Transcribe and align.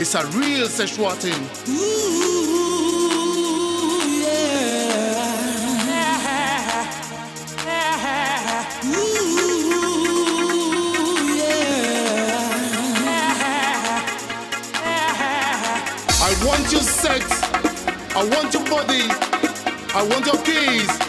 It's 0.00 0.14
a 0.14 0.24
real 0.28 0.66
sexual 0.68 1.10
thing. 1.10 1.34
I 16.20 16.34
want 16.46 16.72
your 16.72 16.80
sex. 16.80 17.42
I 18.16 18.24
want 18.24 18.54
your 18.54 18.64
body. 18.64 19.10
I 19.94 20.02
want 20.08 20.24
your 20.24 20.42
keys. 20.42 21.07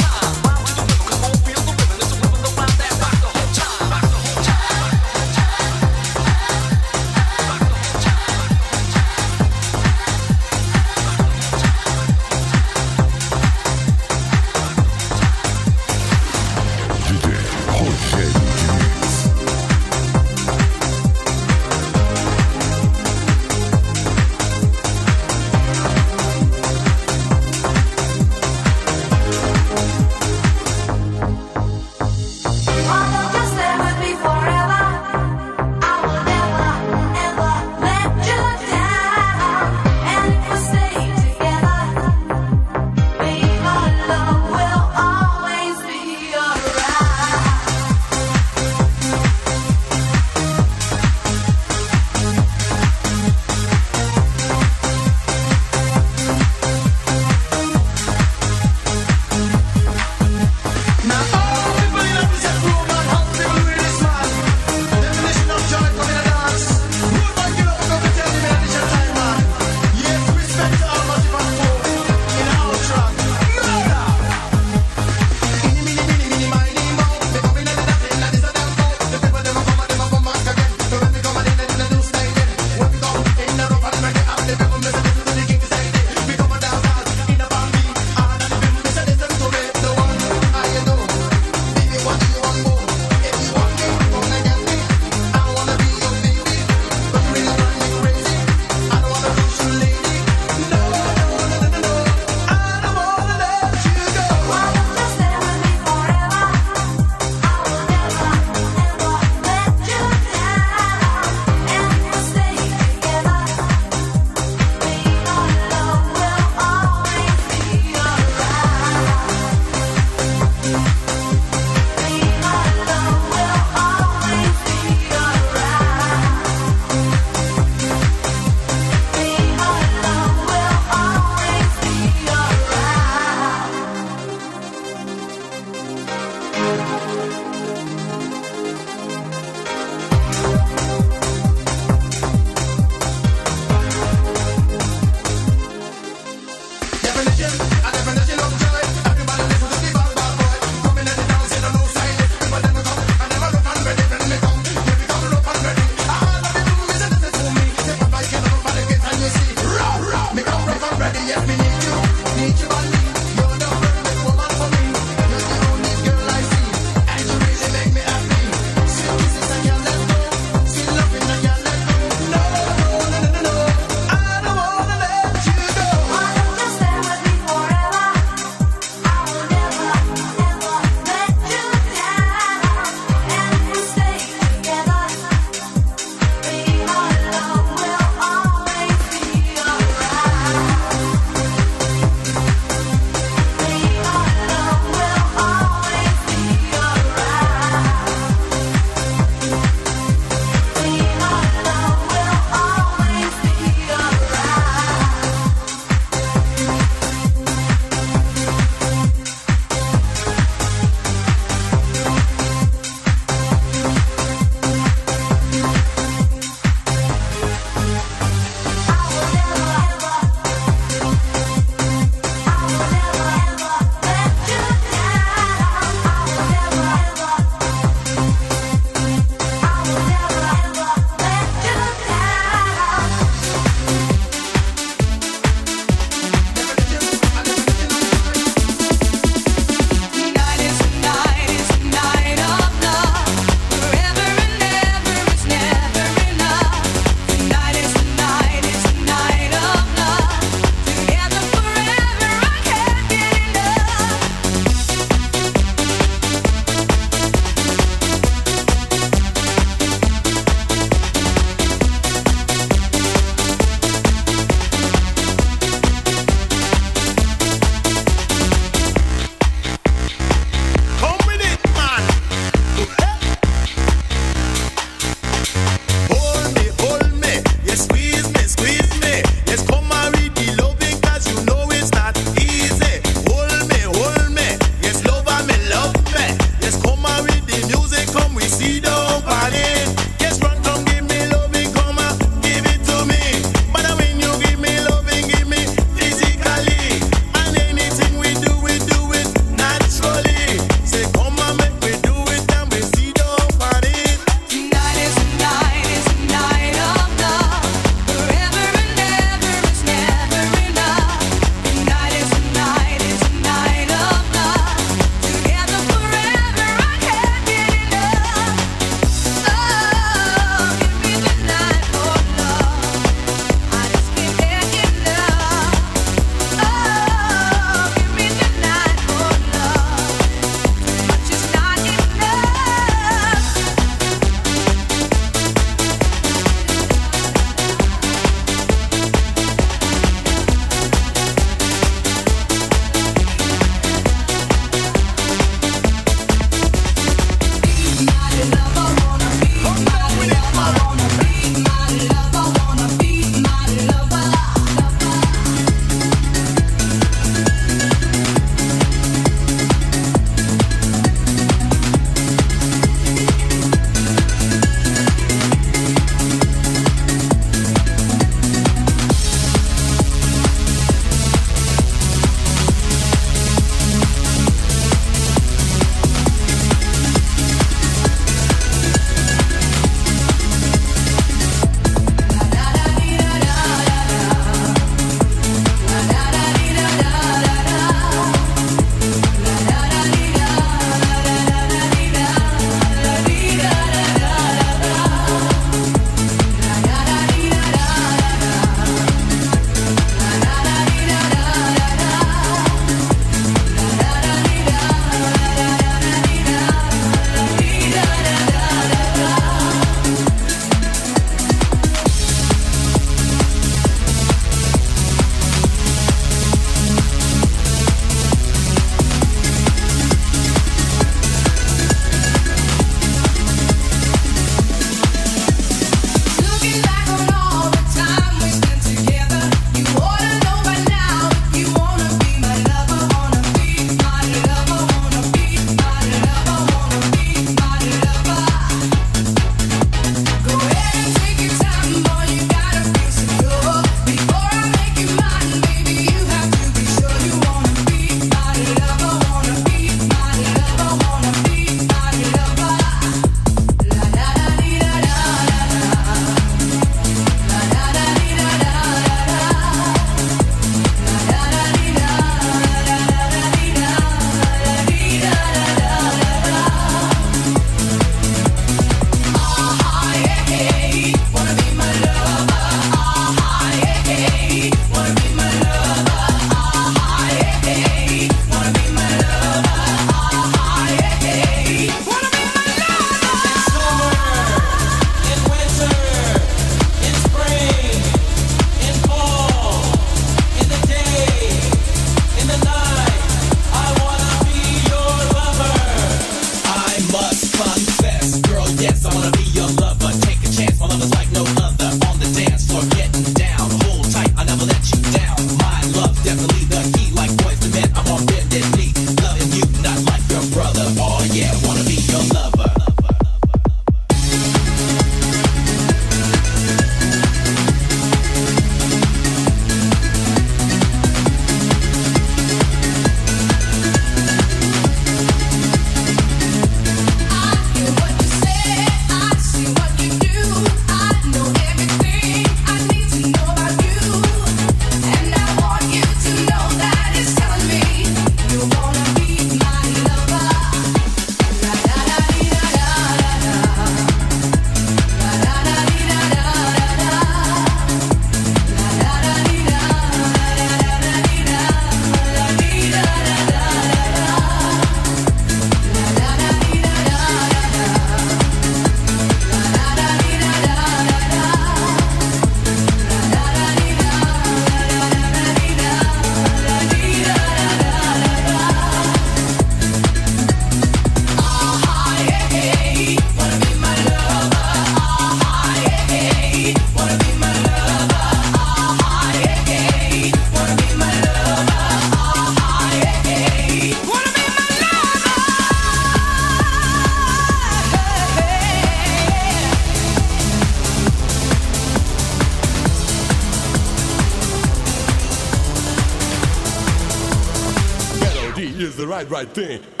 The 599.53 600.00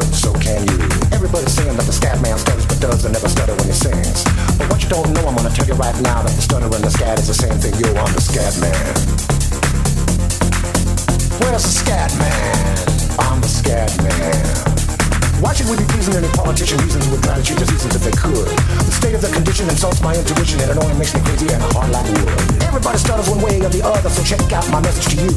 it, 0.00 0.14
so 0.14 0.32
can 0.34 0.66
you. 0.68 0.78
Everybody's 1.12 1.52
saying 1.52 1.76
that 1.76 1.86
the 1.86 1.92
scat 1.92 2.20
man 2.22 2.38
stutters 2.38 2.66
but 2.66 2.80
does 2.80 3.04
and 3.04 3.12
never 3.14 3.28
stutter 3.28 3.54
when 3.54 3.66
he 3.66 3.72
sings. 3.72 4.24
But 4.58 4.70
what 4.70 4.82
you 4.82 4.88
don't 4.88 5.12
know, 5.12 5.26
I'm 5.26 5.36
gonna 5.36 5.50
tell 5.50 5.66
you 5.66 5.74
right 5.74 5.94
now 6.02 6.22
that 6.22 6.34
the 6.34 6.42
stutter 6.42 6.66
and 6.66 6.84
the 6.84 6.90
scat 6.90 7.18
is 7.18 7.28
the 7.28 7.34
same 7.34 7.58
thing. 7.58 7.74
Yo, 7.80 7.88
I'm 7.94 8.12
the 8.14 8.20
scat 8.20 8.54
man. 8.60 8.94
Where's 11.40 11.62
the 11.62 11.74
scat 11.74 12.10
man? 12.18 12.78
I'm 13.18 13.40
the 13.40 13.48
scat 13.48 13.90
man. 14.02 14.77
Why 15.40 15.54
should 15.54 15.70
we 15.70 15.76
be 15.78 15.84
pleasing 15.86 16.14
any 16.14 16.26
politician 16.34 16.78
reasons 16.82 17.06
would 17.08 17.22
try 17.22 17.38
to 17.38 17.42
cheat 17.42 17.58
the 17.58 17.66
seasons 17.66 17.94
if 17.94 18.02
they 18.02 18.10
could? 18.10 18.50
The 18.82 18.90
state 18.90 19.14
of 19.14 19.22
the 19.22 19.30
condition 19.30 19.68
insults 19.70 20.02
my 20.02 20.10
intuition 20.10 20.58
and 20.60 20.70
it 20.70 20.78
only 20.78 20.98
makes 20.98 21.14
me 21.14 21.20
crazy 21.22 21.46
and 21.54 21.62
hard 21.70 21.90
like 21.94 22.06
wood. 22.10 22.26
Everybody 22.66 22.98
stutters 22.98 23.30
one 23.30 23.40
way 23.40 23.62
or 23.62 23.70
the 23.70 23.86
other, 23.86 24.10
so 24.10 24.22
check 24.26 24.42
out 24.50 24.68
my 24.70 24.80
message 24.80 25.14
to 25.14 25.22
you. 25.22 25.30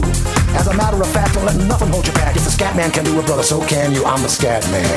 As 0.57 0.65
a 0.65 0.73
matter 0.73 0.97
of 0.97 1.07
fact, 1.13 1.35
don't 1.35 1.45
let 1.45 1.55
nothing 1.69 1.89
hold 1.89 2.07
you 2.07 2.13
back. 2.13 2.35
If 2.35 2.45
the 2.45 2.51
scat 2.51 2.75
man 2.75 2.89
can 2.89 3.05
do 3.05 3.19
it, 3.19 3.25
brother, 3.27 3.43
so 3.43 3.61
can 3.65 3.93
you. 3.93 4.03
I'm 4.03 4.21
the 4.23 4.29
scat 4.29 4.65
man. 4.73 4.91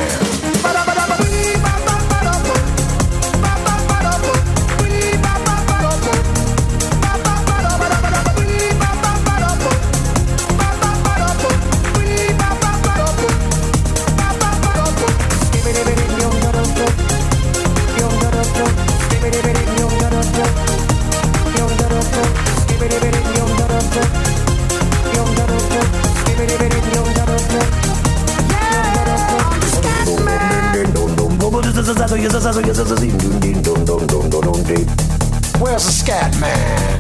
Where's 35.60 35.86
the 35.86 35.92
scat 35.92 36.34
man? 36.40 36.98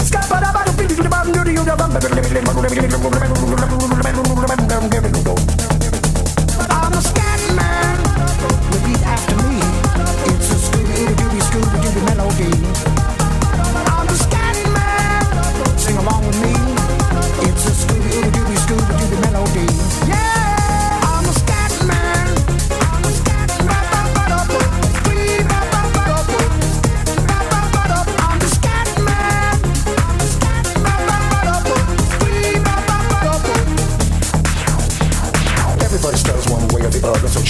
I'm 6.70 6.92
the 6.92 7.00
scat 7.00 7.40
man. 7.56 7.98
After 9.02 9.36
me. 9.42 9.58
It's 10.30 10.50
a 10.50 10.56
Scooby 10.70 11.40
Scooby 11.42 12.00
melody. 12.06 12.93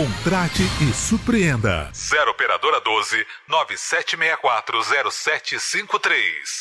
Contrate 0.00 0.62
e 0.80 0.94
surpreenda. 0.94 1.90
0 1.92 2.30
operadora 2.30 2.80
12 2.80 3.26
9764 3.48 4.82
0753. 5.10 6.59